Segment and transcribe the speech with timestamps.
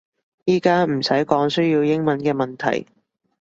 [0.47, 2.87] 而家唔使講需要英文嘅問題